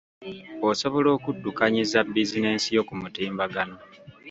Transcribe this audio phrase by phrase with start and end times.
[0.69, 3.77] Osobola okuddukanyiza bizinensi yo ku mutimbagano.